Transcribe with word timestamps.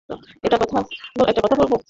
একটা 0.41 0.57
কথা 1.41 1.55
বলবো? 1.55 1.75